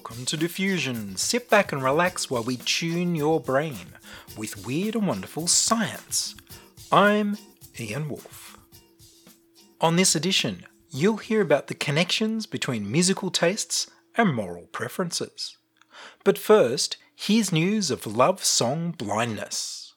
[0.00, 1.16] to Diffusion.
[1.16, 3.94] Sit back and relax while we tune your brain
[4.36, 6.34] with weird and wonderful science.
[6.90, 7.36] I'm
[7.78, 8.58] Ian Woolf.
[9.80, 15.56] On this edition, you'll hear about the connections between musical tastes and moral preferences.
[16.24, 19.94] But first, here's news of love song blindness.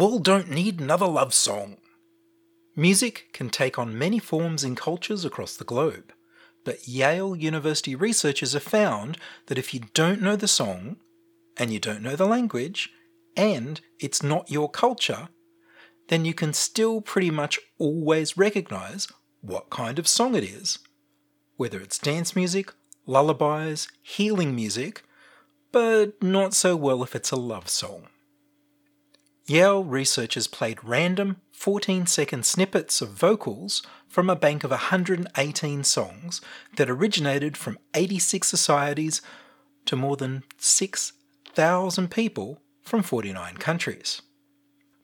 [0.00, 1.76] World don't need another love song.
[2.74, 6.14] Music can take on many forms in cultures across the globe,
[6.64, 10.96] but Yale University researchers have found that if you don't know the song,
[11.58, 12.88] and you don't know the language,
[13.36, 15.28] and it's not your culture,
[16.08, 19.06] then you can still pretty much always recognize
[19.42, 20.78] what kind of song it is.
[21.58, 22.72] Whether it's dance music,
[23.04, 25.02] lullabies, healing music,
[25.72, 28.06] but not so well if it's a love song.
[29.50, 36.40] Yale researchers played random 14 second snippets of vocals from a bank of 118 songs
[36.76, 39.20] that originated from 86 societies
[39.86, 44.22] to more than 6,000 people from 49 countries.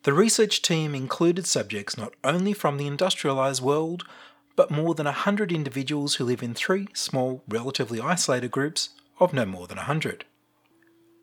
[0.05, 4.05] The research team included subjects not only from the industrialised world,
[4.55, 9.44] but more than 100 individuals who live in three small, relatively isolated groups of no
[9.44, 10.24] more than 100.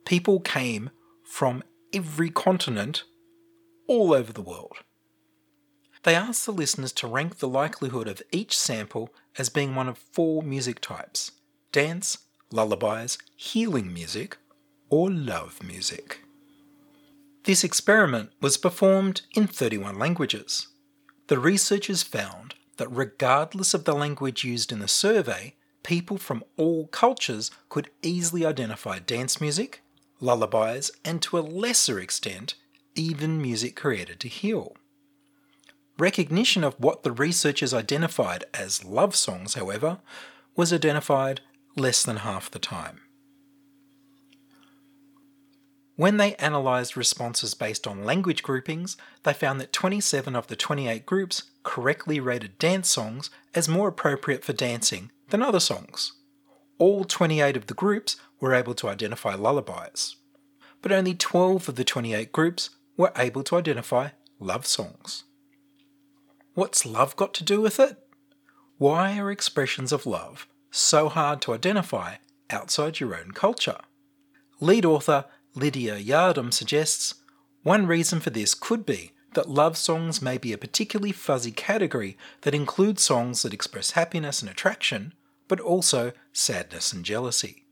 [0.03, 0.89] People came
[1.23, 1.63] from
[1.93, 3.05] every continent
[3.93, 4.77] all over the world.
[6.01, 9.99] They asked the listeners to rank the likelihood of each sample as being one of
[9.99, 11.31] four music types
[11.71, 12.17] dance,
[12.51, 14.37] lullabies, healing music,
[14.89, 16.21] or love music.
[17.43, 20.67] This experiment was performed in 31 languages.
[21.27, 26.87] The researchers found that regardless of the language used in the survey, people from all
[26.87, 29.81] cultures could easily identify dance music,
[30.19, 32.55] lullabies, and to a lesser extent,
[32.95, 34.75] even music created to heal.
[35.97, 39.99] Recognition of what the researchers identified as love songs, however,
[40.55, 41.41] was identified
[41.75, 43.01] less than half the time.
[45.95, 51.05] When they analysed responses based on language groupings, they found that 27 of the 28
[51.05, 56.13] groups correctly rated dance songs as more appropriate for dancing than other songs.
[56.79, 60.15] All 28 of the groups were able to identify lullabies,
[60.81, 64.09] but only 12 of the 28 groups were able to identify
[64.39, 65.23] love songs.
[66.53, 67.97] What's love got to do with it?
[68.77, 72.15] Why are expressions of love so hard to identify
[72.49, 73.79] outside your own culture?
[74.59, 77.15] Lead author Lidya Yurdum suggests
[77.63, 82.17] one reason for this could be that love songs may be a particularly fuzzy category
[82.41, 85.13] that includes songs that express happiness and attraction,
[85.47, 87.65] but also sadness and jealousy.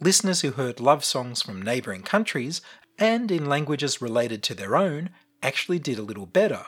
[0.00, 2.60] Listeners who heard love songs from neighbouring countries
[2.98, 5.10] and in languages related to their own
[5.42, 6.66] actually did a little better,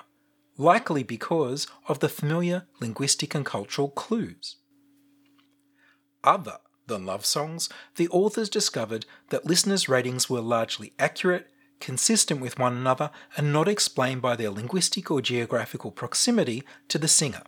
[0.56, 4.56] likely because of the familiar linguistic and cultural clues.
[6.24, 11.48] Other than love songs, the authors discovered that listeners' ratings were largely accurate,
[11.80, 17.08] consistent with one another, and not explained by their linguistic or geographical proximity to the
[17.08, 17.42] singer,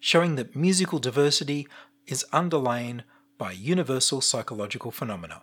[0.00, 1.66] showing that musical diversity
[2.06, 3.02] is underlain
[3.38, 5.42] by universal psychological phenomena.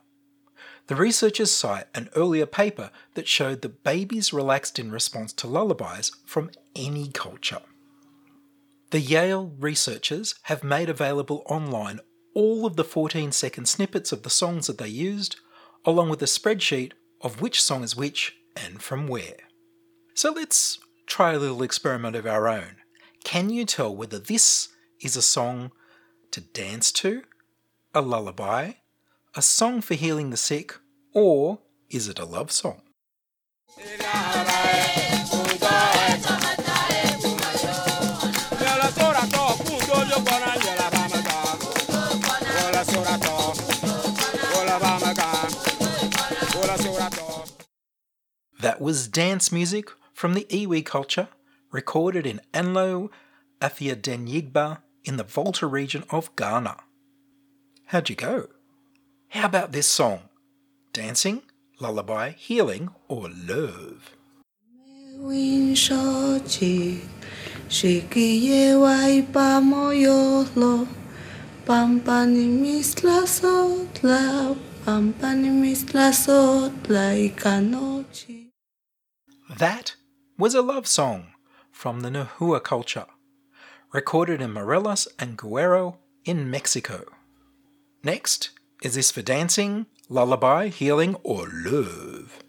[0.88, 6.12] The researchers cite an earlier paper that showed that babies relaxed in response to lullabies
[6.26, 7.62] from any culture.
[8.92, 12.00] The Yale researchers have made available online
[12.35, 15.38] all of the 14 second snippets of the songs that they used,
[15.85, 16.91] along with a spreadsheet
[17.22, 19.38] of which song is which and from where.
[20.14, 22.76] So let's try a little experiment of our own.
[23.24, 24.70] Can you tell whether this
[25.02, 25.72] is a song
[26.32, 27.24] to dance to,
[27.94, 28.74] a lullaby,
[29.35, 30.76] a song for healing the sick,
[31.14, 31.59] or
[31.90, 32.82] is it a love song?
[48.59, 51.28] That was dance music from the Ewe culture,
[51.72, 53.09] recorded in Anlo
[53.59, 56.78] Afiadenyigba in the Volta region of Ghana.
[57.88, 58.47] How'd you go?
[59.34, 60.30] How about this song?
[60.94, 61.41] Dancing,
[61.80, 64.12] Lullaby, Healing, or Love.
[79.58, 79.96] That
[80.38, 81.34] was a love song
[81.72, 83.08] from the Nahua culture,
[83.91, 87.06] recorded in Morelos and Guerrero in Mexico.
[88.03, 88.52] Next,
[88.84, 92.44] is this for dancing, lullaby, healing, or love?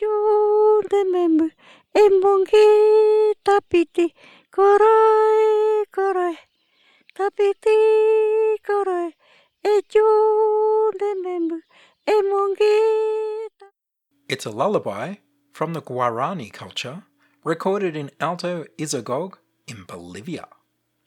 [0.00, 1.50] You remember
[1.94, 4.14] Embongi tapiti
[4.50, 6.36] koroi koroi
[7.14, 9.12] tapiti koroi
[9.94, 11.60] You remember
[12.08, 13.48] Embongi
[14.30, 15.16] It's a lullaby
[15.52, 17.02] from the Guarani culture,
[17.44, 19.34] recorded in Alto Izozog
[19.66, 20.48] in Bolivia.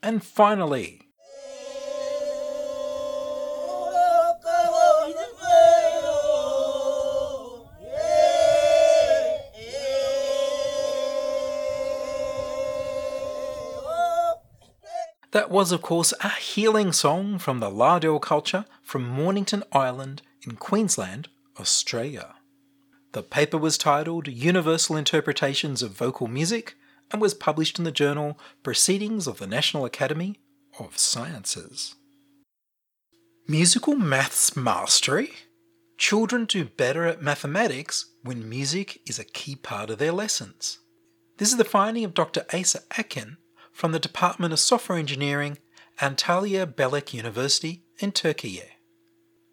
[0.03, 1.06] And finally,
[15.37, 20.55] That was, of course, a healing song from the Lardil culture from Mornington Island in
[20.55, 21.27] Queensland,
[21.59, 22.33] Australia.
[23.11, 26.73] The paper was titled Universal Interpretations of Vocal Music
[27.11, 30.39] and was published in the journal Proceedings of the National Academy
[30.79, 31.93] of Sciences.
[33.47, 35.33] Musical Maths Mastery?
[35.99, 40.79] Children do better at mathematics when music is a key part of their lessons.
[41.37, 42.43] This is the finding of Dr.
[42.51, 43.37] Asa Akin
[43.77, 45.59] from the Department of Software Engineering,
[46.01, 48.59] Antalya Belek University in Turkey.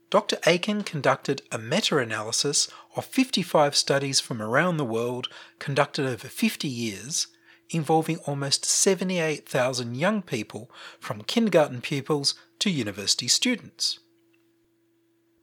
[0.09, 0.39] Dr.
[0.47, 5.29] Aiken conducted a meta analysis of 55 studies from around the world
[5.59, 7.27] conducted over 50 years,
[7.69, 13.99] involving almost 78,000 young people from kindergarten pupils to university students.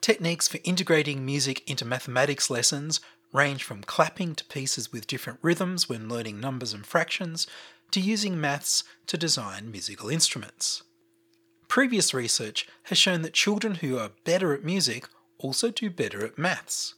[0.01, 2.99] Techniques for integrating music into mathematics lessons
[3.31, 7.45] range from clapping to pieces with different rhythms when learning numbers and fractions
[7.91, 10.83] to using maths to design musical instruments.
[11.67, 15.07] Previous research has shown that children who are better at music
[15.37, 16.95] also do better at maths.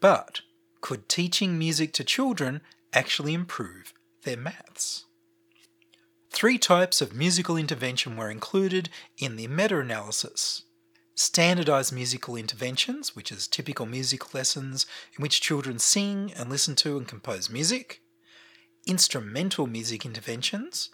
[0.00, 0.40] But
[0.80, 2.60] could teaching music to children
[2.92, 3.92] actually improve
[4.24, 5.04] their maths?
[6.30, 10.62] Three types of musical intervention were included in the meta analysis
[11.18, 14.86] standardized musical interventions, which is typical music lessons
[15.16, 18.00] in which children sing and listen to and compose music,
[18.88, 20.90] instrumental music interventions,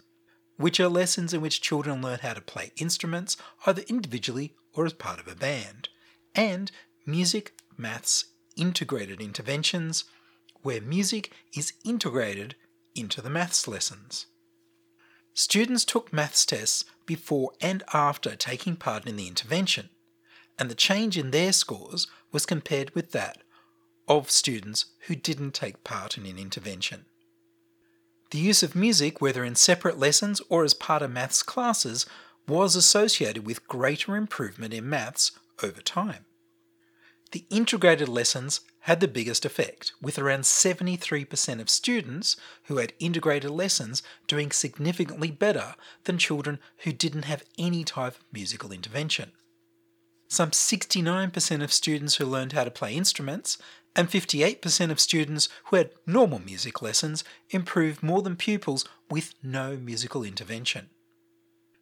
[0.57, 4.93] which are lessons in which children learn how to play instruments either individually or as
[4.93, 5.89] part of a band,
[6.35, 6.71] and
[7.05, 8.25] music maths
[8.57, 10.03] integrated interventions,
[10.61, 12.55] where music is integrated
[12.93, 14.27] into the maths lessons.
[15.33, 19.89] Students took maths tests before and after taking part in the intervention,
[20.57, 23.43] and the change in their scores was compared with that
[24.07, 27.05] of students who didn't take part in an intervention.
[28.31, 32.05] The use of music, whether in separate lessons or as part of maths classes,
[32.47, 35.31] was associated with greater improvement in maths
[35.63, 36.25] over time.
[37.31, 42.35] The integrated lessons had the biggest effect, with around 73% of students
[42.65, 48.25] who had integrated lessons doing significantly better than children who didn't have any type of
[48.31, 49.31] musical intervention.
[50.27, 53.57] Some 69% of students who learned how to play instruments
[53.95, 59.77] and 58% of students who had normal music lessons improved more than pupils with no
[59.77, 60.89] musical intervention.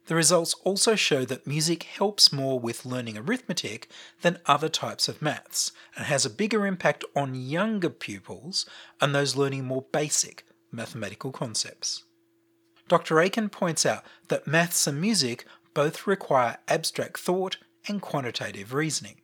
[0.06, 3.88] The results also show that music helps more with learning arithmetic
[4.20, 8.66] than other types of maths and has a bigger impact on younger pupils
[9.00, 12.04] and those learning more basic mathematical concepts.
[12.86, 13.18] Dr.
[13.18, 17.56] Aiken points out that maths and music both require abstract thought
[17.88, 19.22] and quantitative reasoning.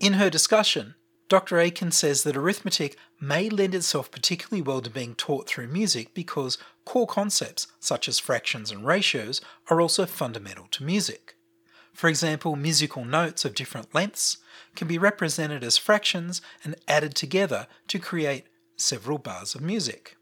[0.00, 0.94] In her discussion,
[1.30, 1.60] Dr.
[1.60, 6.58] Aiken says that arithmetic may lend itself particularly well to being taught through music because
[6.84, 11.36] core concepts, such as fractions and ratios, are also fundamental to music.
[11.94, 14.38] For example, musical notes of different lengths
[14.74, 18.46] can be represented as fractions and added together to create
[18.76, 20.16] several bars of music.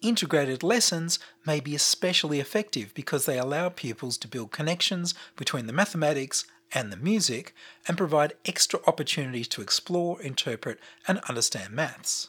[0.00, 5.72] Integrated lessons may be especially effective because they allow pupils to build connections between the
[5.72, 7.54] mathematics and the music
[7.86, 12.28] and provide extra opportunities to explore, interpret, and understand maths.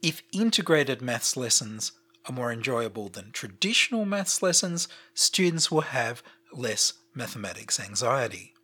[0.00, 1.92] If integrated maths lessons
[2.26, 8.54] are more enjoyable than traditional maths lessons, students will have less mathematics anxiety.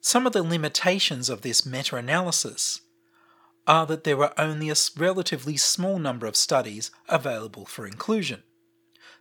[0.00, 2.80] Some of the limitations of this meta analysis
[3.66, 8.42] are that there are only a relatively small number of studies available for inclusion.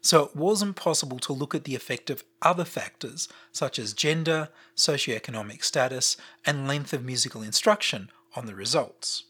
[0.02, 4.50] So it wasn't possible to look at the effect of other factors such as gender,
[4.76, 6.16] socioeconomic status,
[6.46, 9.26] and length of musical instruction on the results.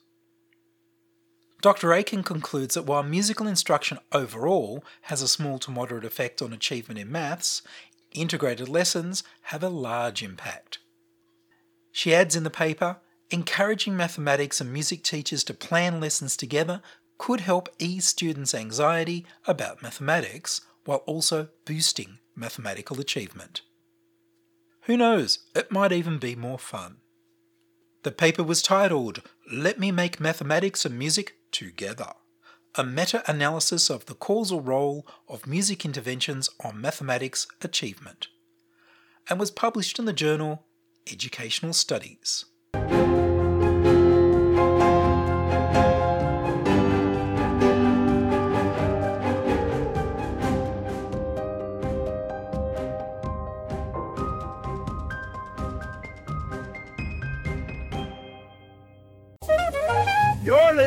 [1.61, 1.91] Dr.
[1.91, 6.99] Aiken concludes that while musical instruction overall has a small to moderate effect on achievement
[6.99, 7.61] in maths,
[8.13, 10.79] integrated lessons have a large impact.
[11.91, 12.97] She adds in the paper
[13.31, 16.81] encouraging mathematics and music teachers to plan lessons together
[17.19, 23.61] could help ease students' anxiety about mathematics while also boosting mathematical achievement.
[24.83, 26.97] Who knows, it might even be more fun.
[28.01, 29.21] The paper was titled
[29.51, 32.13] Let Me Make Mathematics and Music Together,
[32.75, 38.29] a meta analysis of the causal role of music interventions on mathematics achievement,
[39.29, 40.65] and was published in the journal
[41.11, 42.45] Educational Studies.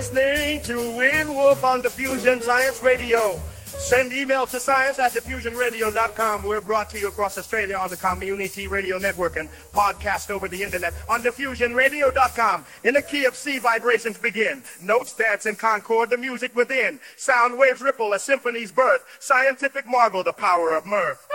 [0.02, 3.40] Listening to Ian Woolf on Diffusion Science Radio.
[3.66, 6.42] Send email to science at diffusionradio.com.
[6.42, 10.60] We're brought to you across Australia on the Community Radio Network and podcast over the
[10.60, 12.64] internet on diffusionradio.com.
[12.82, 14.64] In the key of C, vibrations begin.
[14.82, 16.98] Notes dance in concord, the music within.
[17.16, 19.04] Sound waves ripple, a symphony's birth.
[19.20, 21.28] Scientific marvel, the power of mirth.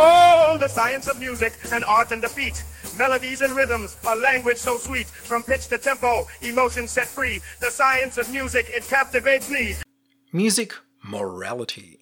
[0.00, 2.64] Oh, the science of music and art and defeat.
[2.98, 5.06] Melodies and rhythms, a language so sweet.
[5.06, 7.40] From pitch to tempo, emotion set free.
[7.60, 9.76] The science of music, it captivates me.
[10.32, 12.00] Music morality.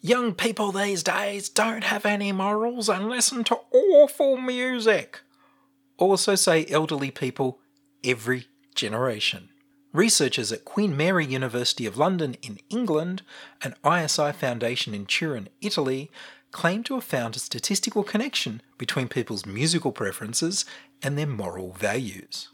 [0.00, 5.20] Young people these days don't have any morals and listen to awful music.
[5.96, 7.60] Also, say elderly people
[8.02, 9.50] every generation.
[9.92, 13.22] Researchers at Queen Mary University of London in England
[13.62, 16.10] and ISI Foundation in Turin, Italy,
[16.52, 20.64] claim to have found a statistical connection between people's musical preferences
[21.02, 22.48] and their moral values.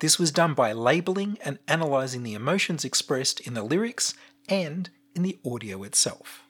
[0.00, 4.14] This was done by labelling and analysing the emotions expressed in the lyrics
[4.48, 6.44] and in the audio itself.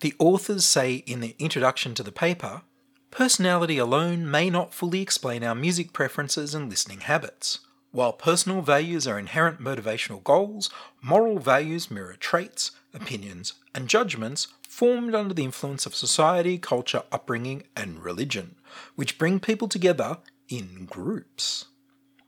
[0.00, 2.62] The authors say in their introduction to the paper
[3.10, 7.60] personality alone may not fully explain our music preferences and listening habits.
[7.92, 10.68] While personal values are inherent motivational goals,
[11.00, 17.62] moral values mirror traits, opinions, and judgments formed under the influence of society, culture, upbringing,
[17.76, 18.56] and religion,
[18.96, 21.66] which bring people together in groups.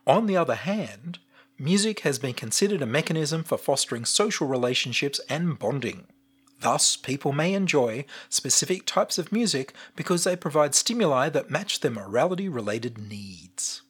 [0.07, 1.19] On the other hand,
[1.59, 6.07] music has been considered a mechanism for fostering social relationships and bonding.
[6.61, 11.91] Thus, people may enjoy specific types of music because they provide stimuli that match their
[11.91, 13.83] morality related needs.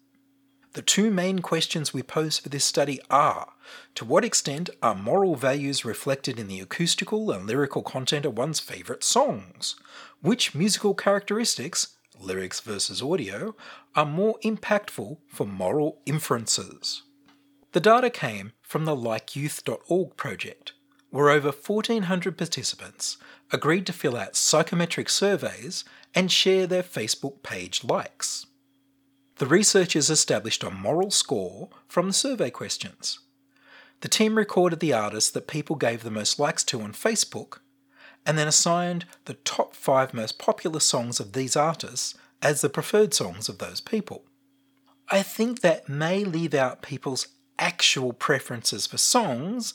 [0.77, 3.55] The two main questions we pose for this study are
[3.95, 8.61] To what extent are moral values reflected in the acoustical and lyrical content of one's
[8.61, 9.77] favourite songs?
[10.21, 13.57] Which musical characteristics, lyrics versus audio,
[13.95, 17.05] are more impactful for moral inferences?
[17.73, 20.75] The data came from the likeyouth.org project,
[21.09, 23.17] where over 1,400 participants
[23.51, 28.45] agreed to fill out psychometric surveys and share their Facebook page likes.
[29.37, 33.19] The researchers established a moral score from the survey questions.
[34.01, 37.59] The team recorded the artists that people gave the most likes to on Facebook
[38.25, 43.13] and then assigned the top five most popular songs of these artists as the preferred
[43.13, 44.25] songs of those people.
[45.11, 47.29] I think that may leave out people's
[47.59, 49.75] actual preferences for songs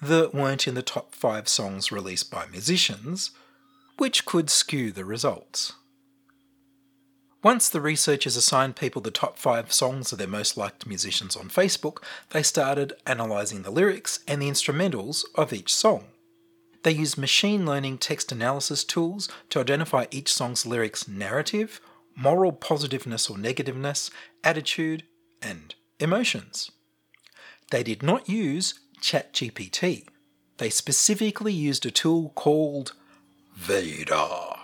[0.00, 3.32] that weren't in the top five songs released by musicians,
[3.98, 5.74] which could skew the results.
[7.42, 11.48] Once the researchers assigned people the top five songs of their most liked musicians on
[11.48, 16.04] Facebook, they started analysing the lyrics and the instrumentals of each song.
[16.82, 21.80] They used machine learning text analysis tools to identify each song's lyrics' narrative,
[22.14, 24.10] moral positiveness or negativeness,
[24.44, 25.04] attitude,
[25.40, 26.70] and emotions.
[27.70, 30.06] They did not use ChatGPT.
[30.58, 32.92] They specifically used a tool called
[33.56, 34.56] VADER.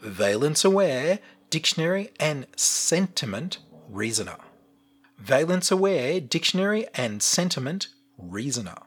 [0.00, 1.20] Valence Aware
[1.52, 4.38] Dictionary and Sentiment Reasoner.
[5.18, 8.78] Valence Aware Dictionary and Sentiment Reasoner.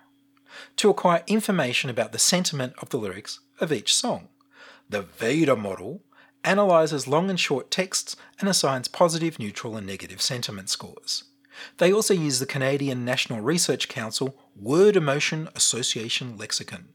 [0.77, 4.29] To acquire information about the sentiment of the lyrics of each song.
[4.89, 6.01] The VADER model
[6.43, 11.25] analyzes long and short texts and assigns positive, neutral, and negative sentiment scores.
[11.77, 16.87] They also use the Canadian National Research Council Word Emotion Association Lexicon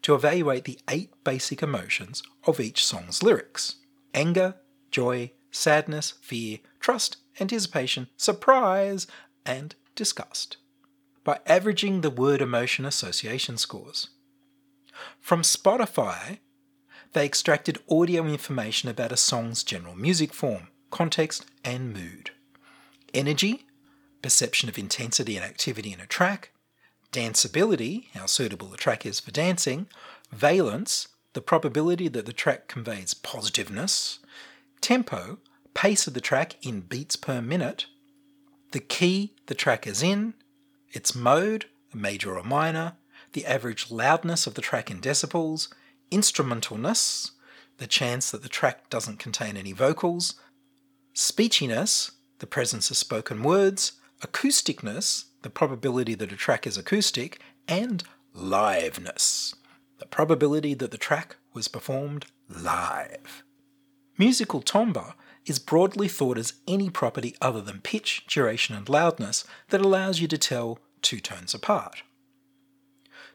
[0.00, 3.76] to evaluate the eight basic emotions of each song's lyrics
[4.14, 4.54] anger,
[4.90, 9.06] joy, sadness, fear, trust, anticipation, surprise,
[9.46, 10.56] and disgust.
[11.24, 14.08] by averaging the word emotion association scores.
[15.20, 16.38] From Spotify,
[17.12, 22.30] they extracted audio information about a song's general music form, context, and mood.
[23.12, 23.66] Energy,
[24.22, 26.52] perception of intensity and activity in a track,
[27.12, 29.86] danceability, how suitable the track is for dancing,
[30.32, 34.18] valence, the probability that the track conveys positiveness,
[34.80, 35.38] tempo,
[35.74, 37.86] pace of the track in beats per minute,
[38.72, 40.34] the key the track is in,
[40.90, 42.94] its mode, major or minor,
[43.32, 45.68] the average loudness of the track in decibels,
[46.10, 47.32] instrumentalness,
[47.78, 50.34] the chance that the track doesn't contain any vocals,
[51.14, 53.92] speechiness, the presence of spoken words,
[54.22, 58.04] acousticness, the probability that a track is acoustic, and
[58.34, 59.54] liveness,
[59.98, 63.44] the probability that the track was performed live.
[64.18, 65.14] Musical timbre
[65.46, 70.26] is broadly thought as any property other than pitch, duration, and loudness that allows you
[70.26, 72.02] to tell two tones apart.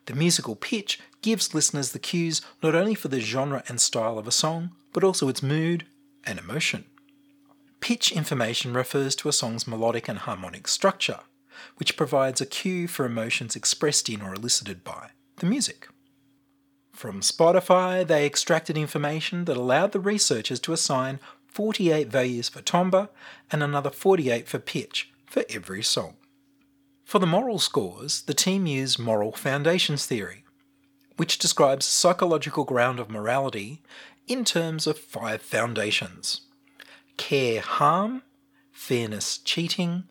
[0.07, 4.27] The musical pitch gives listeners the cues not only for the genre and style of
[4.27, 5.85] a song, but also its mood
[6.25, 6.83] and emotion.
[7.79, 11.21] Pitch information refers to a song's melodic and harmonic structure,
[11.77, 15.87] which provides a cue for emotions expressed in or elicited by the music.
[16.93, 23.09] From Spotify, they extracted information that allowed the researchers to assign 48 values for timbre
[23.51, 26.15] and another 48 for pitch for every song.
[27.03, 30.45] For the moral scores, the team used moral foundations theory,
[31.17, 33.81] which describes psychological ground of morality
[34.27, 36.41] in terms of five foundations
[37.17, 38.23] care harm,
[38.71, 40.05] fairness cheating,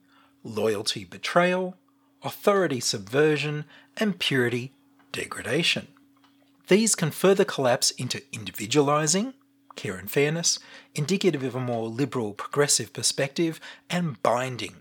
[0.44, 1.76] loyalty betrayal,
[2.22, 3.64] authority subversion,
[3.96, 4.72] and purity
[5.10, 5.88] degradation.
[6.72, 9.34] These can further collapse into individualizing,
[9.76, 10.58] care and fairness,
[10.94, 13.60] indicative of a more liberal progressive perspective,
[13.90, 14.76] and binding,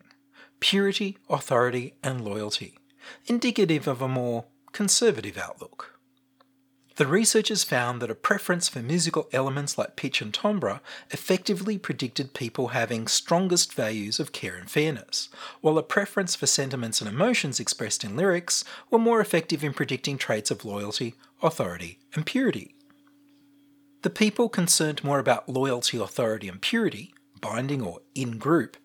[0.62, 2.79] purity, authority, and loyalty,
[3.25, 6.00] indicative of a more conservative outlook.
[6.95, 12.34] The researchers found that a preference for musical elements like pitch and timbre effectively predicted
[12.34, 15.27] people having strongest values of care and fairness,
[15.60, 20.17] while a preference for sentiments and emotions expressed in lyrics were more effective in predicting
[20.17, 22.75] traits of loyalty, authority, and purity.
[24.01, 28.77] The people concerned more about loyalty, authority, and purity, binding or in group,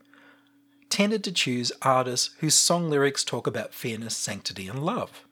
[0.88, 5.26] tended to choose artists whose song lyrics talk about fairness, sanctity, and love.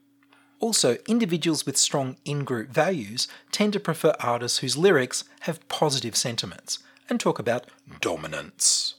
[0.61, 6.17] Also, individuals with strong in group values tend to prefer artists whose lyrics have positive
[6.17, 7.67] sentiments and talk about
[8.01, 8.95] dominance.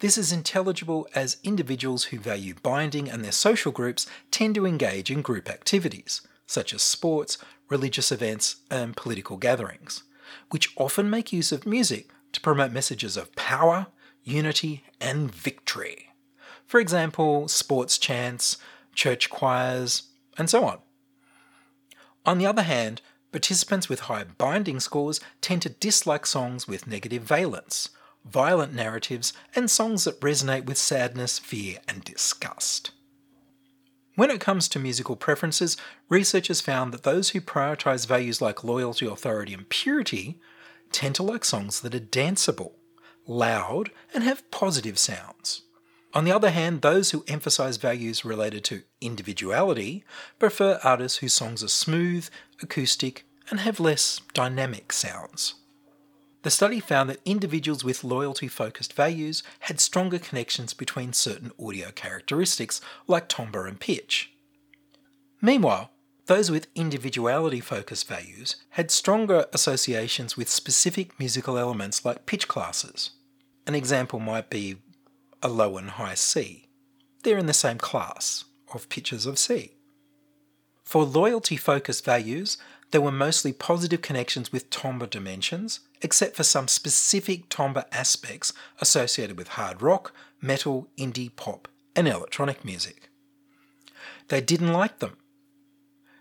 [0.00, 5.10] This is intelligible as individuals who value binding and their social groups tend to engage
[5.10, 10.02] in group activities, such as sports, religious events, and political gatherings,
[10.50, 13.86] which often make use of music to promote messages of power,
[14.22, 16.10] unity, and victory.
[16.66, 18.58] For example, sports chants,
[18.94, 20.04] church choirs,
[20.36, 20.78] and so on.
[22.26, 23.02] On the other hand,
[23.32, 27.90] participants with high binding scores tend to dislike songs with negative valence,
[28.24, 32.92] violent narratives, and songs that resonate with sadness, fear, and disgust.
[34.16, 35.76] When it comes to musical preferences,
[36.08, 40.38] researchers found that those who prioritize values like loyalty, authority, and purity
[40.92, 42.72] tend to like songs that are danceable,
[43.26, 45.62] loud, and have positive sounds.
[46.12, 50.04] On the other hand, those who emphasize values related to individuality
[50.38, 52.28] prefer artists whose songs are smooth,
[52.62, 55.54] acoustic, and have less dynamic sounds.
[56.44, 61.90] The study found that individuals with loyalty focused values had stronger connections between certain audio
[61.90, 64.30] characteristics like timbre and pitch.
[65.40, 65.90] Meanwhile,
[66.26, 73.12] those with individuality focused values had stronger associations with specific musical elements like pitch classes.
[73.66, 74.76] An example might be
[75.42, 76.68] a low and high C.
[77.22, 79.78] They're in the same class of pitches of C.
[80.82, 82.58] For loyalty focused values,
[82.94, 89.36] there were mostly positive connections with timbre dimensions, except for some specific timbre aspects associated
[89.36, 93.10] with hard rock, metal, indie, pop, and electronic music.
[94.28, 95.16] They didn't like them.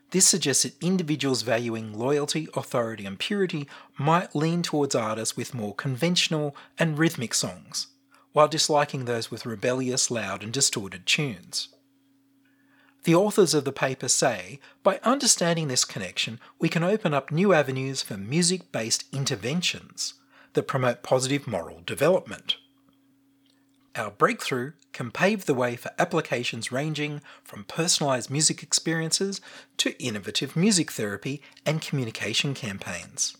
[0.09, 3.67] This suggests that individuals valuing loyalty, authority, and purity
[3.99, 7.85] might lean towards artists with more conventional and rhythmic songs,
[8.31, 11.67] while disliking those with rebellious, loud, and distorted tunes.
[13.03, 17.53] The authors of the paper say by understanding this connection, we can open up new
[17.53, 20.13] avenues for music based interventions
[20.53, 22.55] that promote positive moral development.
[23.95, 29.41] Our breakthrough can pave the way for applications ranging from personalised music experiences
[29.77, 33.35] to innovative music therapy and communication campaigns.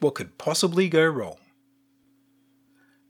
[0.00, 1.36] What could possibly go wrong?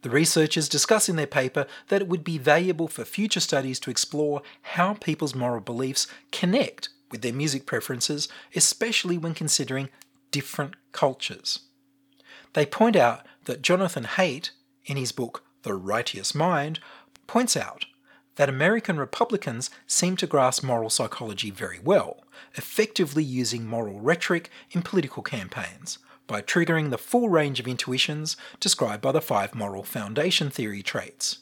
[0.05, 3.91] The researchers discuss in their paper that it would be valuable for future studies to
[3.91, 9.89] explore how people's moral beliefs connect with their music preferences, especially when considering
[10.31, 11.61] different cultures.
[12.53, 14.51] They point out that Jonathan Haidt,
[14.85, 16.81] in his book The Righteous Mind,
[17.27, 17.87] points out
[18.37, 22.25] that American Republicans seem to grasp moral psychology very well,
[22.57, 29.03] effectively using moral rhetoric in political campaigns by triggering the full range of intuitions described
[29.03, 31.39] by the five moral foundation theory traits.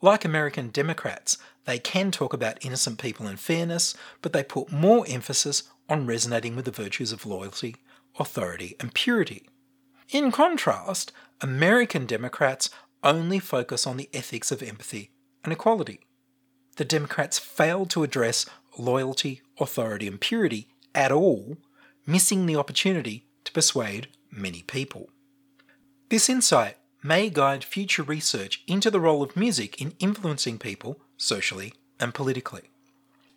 [0.00, 5.04] Like American Democrats, they can talk about innocent people and fairness, but they put more
[5.08, 7.76] emphasis on resonating with the virtues of loyalty,
[8.18, 9.48] authority, and purity.
[10.10, 12.70] In contrast, American Democrats
[13.04, 15.10] only focus on the ethics of empathy
[15.44, 16.00] and equality.
[16.76, 18.46] The Democrats failed to address
[18.78, 21.56] loyalty, authority, and purity at all,
[22.06, 25.10] missing the opportunity to persuade many people.
[26.08, 31.74] This insight may guide future research into the role of music in influencing people socially
[32.00, 32.70] and politically.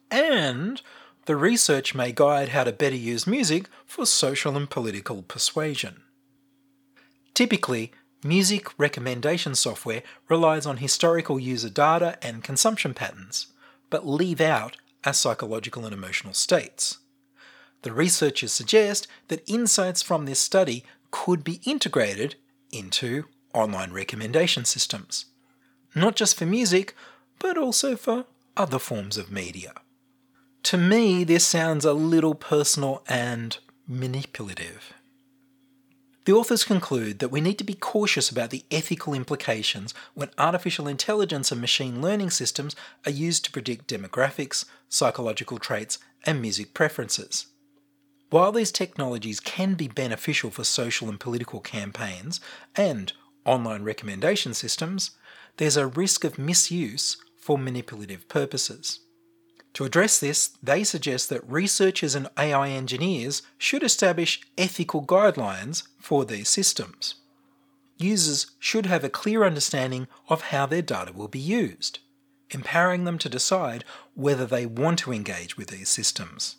[0.10, 0.82] And
[1.26, 6.04] the research may guide how to better use music for social and political persuasion.
[7.34, 7.92] Typically,
[8.24, 13.48] music recommendation software relies on historical user data and consumption patterns,
[13.90, 17.00] but leave out our psychological and emotional states.
[17.86, 22.34] The researchers suggest that insights from this study could be integrated
[22.72, 25.26] into online recommendation systems,
[25.94, 26.96] not just for music,
[27.38, 28.26] but also for
[28.58, 29.72] other forms of media.
[30.64, 34.94] To me, this sounds a little personal and manipulative.
[36.26, 40.88] The authors conclude that we need to be cautious about the ethical implications when artificial
[40.88, 47.46] intelligence and machine learning systems are used to predict demographics, psychological traits, and music preferences.
[48.36, 52.42] While these technologies can be beneficial for social and political campaigns
[52.76, 53.14] and
[53.46, 55.12] online recommendation systems,
[55.56, 59.00] there's a risk of misuse for manipulative purposes.
[59.76, 66.26] To address this, they suggest that researchers and AI engineers should establish ethical guidelines for
[66.26, 67.16] these systems.
[67.98, 72.00] Users should have a clear understanding of how their data will be used,
[72.50, 76.58] empowering them to decide whether they want to engage with these systems.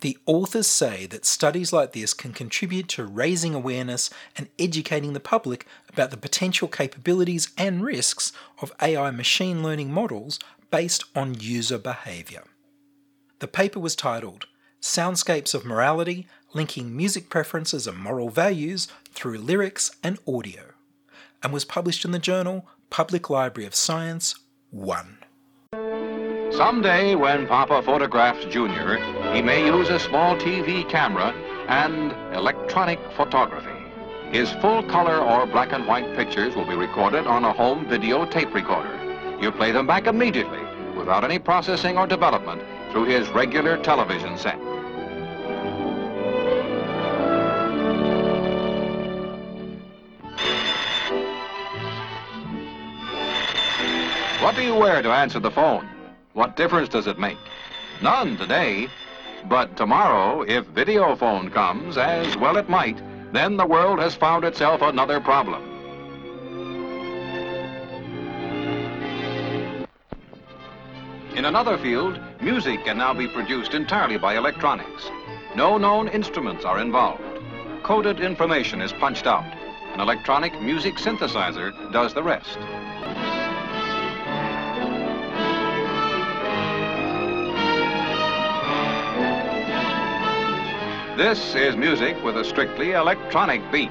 [0.00, 5.20] The authors say that studies like this can contribute to raising awareness and educating the
[5.20, 8.32] public about the potential capabilities and risks
[8.62, 10.38] of AI machine learning models
[10.70, 12.44] based on user behaviour.
[13.40, 14.46] The paper was titled
[14.80, 20.72] Soundscapes of Morality Linking Music Preferences and Moral Values Through Lyrics and Audio,
[21.42, 24.34] and was published in the journal Public Library of Science
[24.70, 25.19] 1.
[26.60, 28.98] Someday, when Papa photographs Junior,
[29.32, 31.32] he may use a small TV camera
[31.68, 33.72] and electronic photography.
[34.30, 38.26] His full color or black and white pictures will be recorded on a home video
[38.26, 38.94] tape recorder.
[39.40, 40.60] You play them back immediately,
[40.98, 42.60] without any processing or development,
[42.92, 44.58] through his regular television set.
[54.42, 55.88] What do you wear to answer the phone?
[56.40, 57.36] What difference does it make?
[58.00, 58.88] None today.
[59.50, 62.96] But tomorrow, if video phone comes, as well it might,
[63.30, 65.62] then the world has found itself another problem.
[71.36, 75.10] In another field, music can now be produced entirely by electronics.
[75.54, 77.22] No known instruments are involved.
[77.82, 79.44] Coded information is punched out.
[79.92, 82.56] An electronic music synthesizer does the rest.
[91.20, 93.90] This is music with a strictly electronic beat.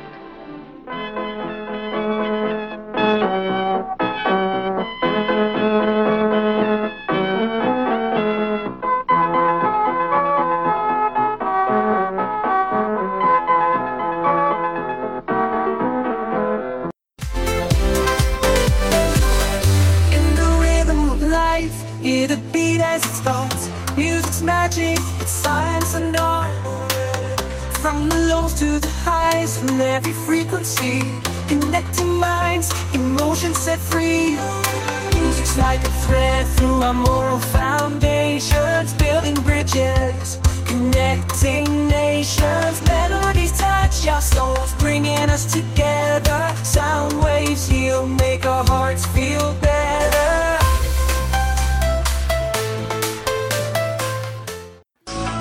[44.70, 46.56] Our souls, bringing us together.
[46.64, 50.58] Sound waves heal, make our hearts feel better.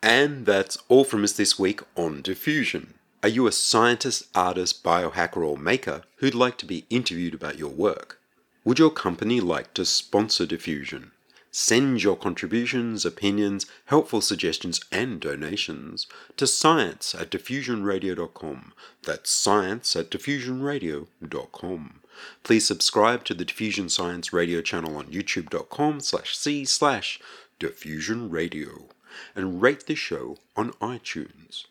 [0.00, 2.94] And that's all from us this week on Diffusion.
[3.20, 7.70] Are you a scientist, artist, biohacker, or maker who'd like to be interviewed about your
[7.70, 8.20] work?
[8.64, 11.10] Would your company like to sponsor Diffusion?
[11.50, 18.72] Send your contributions, opinions, helpful suggestions, and donations to science at diffusionradio.com.
[19.02, 22.00] That's science at diffusionradio.com.
[22.44, 27.18] Please subscribe to the Diffusion Science Radio channel on youtube.com slash c slash
[27.58, 28.90] diffusionradio
[29.34, 31.64] and rate the show on iTunes.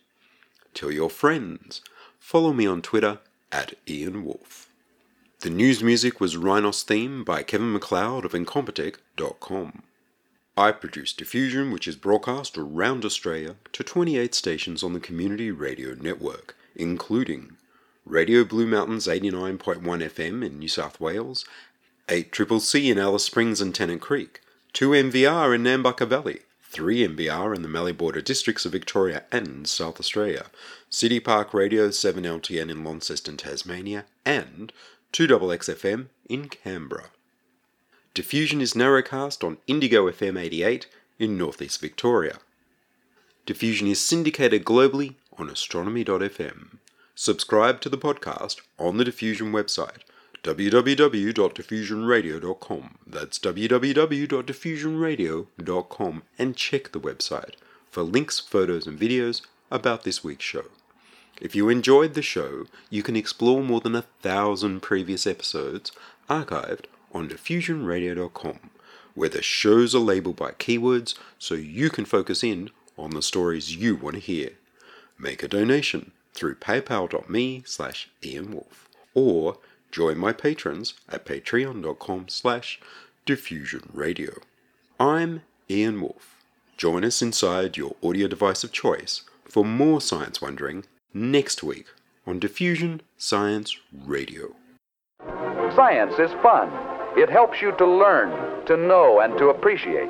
[0.78, 1.82] Tell your friends.
[2.20, 3.18] Follow me on Twitter
[3.52, 4.70] at Ian Woolf.
[5.40, 9.82] The news music was Rhinos theme by Kevin MacLeod of Incompetech.com.
[10.56, 15.96] I produce Diffusion, which is broadcast around Australia to 28 stations on the Community Radio
[15.96, 17.58] Network, including
[18.06, 21.44] Radio Blue Mountains 89.1 FM in New South Wales,
[22.08, 24.42] 8 Triple C in Alice Springs and Tennant Creek,
[24.74, 29.68] 2 MVR in Nambucca Valley, 3 MBR in the Mallee Border districts of Victoria and
[29.68, 30.48] South Australia,
[30.90, 34.74] City Park Radio 7LTN in Launceston, Tasmania, and
[35.14, 37.06] 2XXFM in Canberra.
[38.14, 42.40] Diffusion is narrowcast on Indigo FM 88 in northeast Victoria.
[43.46, 46.80] Diffusion is syndicated globally on astronomy.fm.
[47.16, 50.02] Subscribe to the podcast on the Diffusion website
[50.48, 52.98] www.diffusionradio.com.
[53.06, 57.56] That's www.diffusionradio.com and check the website
[57.92, 60.64] for links, photos, and videos about this week's show.
[61.42, 65.92] If you enjoyed the show, you can explore more than a thousand previous episodes
[66.30, 68.70] archived on diffusionradio.com,
[69.16, 73.76] where the shows are labeled by keywords so you can focus in on the stories
[73.76, 74.52] you want to hear.
[75.20, 79.58] Make a donation through paypal.me slash ianwoolf or
[79.92, 82.80] join my patrons at patreon.com slash
[83.26, 84.40] diffusionradio.
[85.00, 86.36] I'm Ian Woolf.
[86.78, 91.88] Join us inside your audio device of choice for more science wondering next week
[92.26, 94.56] on Diffusion Science Radio.
[95.76, 96.70] Science is fun.
[97.18, 100.10] It helps you to learn, to know, and to appreciate.